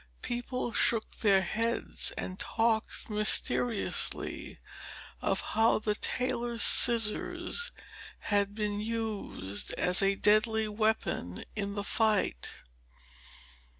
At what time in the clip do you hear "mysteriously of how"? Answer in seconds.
3.07-5.77